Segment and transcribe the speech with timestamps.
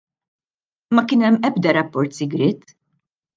[0.95, 2.63] Ma kien hemm ebda rapport sigriet.